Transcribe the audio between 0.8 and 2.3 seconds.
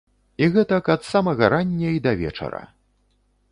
ад самага рання і да